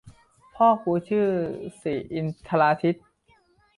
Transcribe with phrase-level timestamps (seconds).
[0.55, 1.27] พ่อกูชื่อ
[1.81, 3.05] ศรีอินทราทิตย์